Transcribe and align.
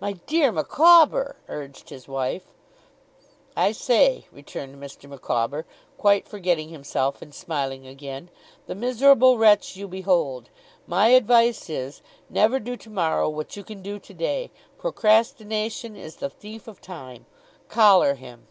'My 0.00 0.14
dear 0.14 0.50
Micawber!' 0.50 1.36
urged 1.46 1.90
his 1.90 2.08
wife. 2.08 2.46
'I 3.56 3.70
say,' 3.70 4.26
returned 4.32 4.82
Mr. 4.82 5.08
Micawber, 5.08 5.64
quite 5.96 6.26
forgetting 6.26 6.70
himself, 6.70 7.22
and 7.22 7.32
smiling 7.32 7.86
again, 7.86 8.30
'the 8.66 8.74
miserable 8.74 9.38
wretch 9.38 9.76
you 9.76 9.86
behold. 9.86 10.50
My 10.88 11.10
advice 11.10 11.70
is, 11.70 12.02
never 12.28 12.58
do 12.58 12.76
tomorrow 12.76 13.28
what 13.28 13.54
you 13.56 13.62
can 13.62 13.80
do 13.80 14.00
today. 14.00 14.50
Procrastination 14.76 15.94
is 15.94 16.16
the 16.16 16.28
thief 16.28 16.66
of 16.66 16.80
time. 16.80 17.26
Collar 17.68 18.14
him! 18.14 18.48